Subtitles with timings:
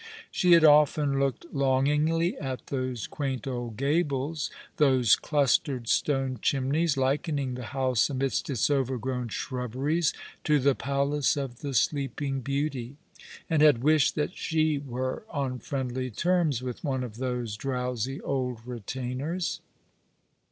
[0.31, 7.53] She had often looked longingly at those quaint old gables, those clustered stone chimneys, likening
[7.53, 10.11] the house amidst its overgrown shrubberies
[10.45, 12.95] to the Palace of the Sleeping Beauty,
[13.47, 18.65] and had wished that she were on friendly terms with one of those drowsy old
[18.65, 19.61] retainers.